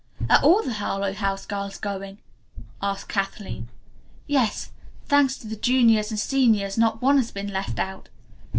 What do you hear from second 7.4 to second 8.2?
left out.